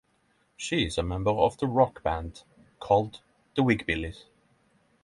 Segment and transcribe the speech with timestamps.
[0.57, 2.41] She is a member of the rock band
[2.79, 3.19] called
[3.55, 4.23] The Wigbillies.